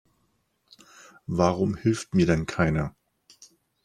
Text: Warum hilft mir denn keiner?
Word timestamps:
Warum 1.27 1.75
hilft 1.77 2.15
mir 2.15 2.25
denn 2.25 2.47
keiner? 2.47 2.95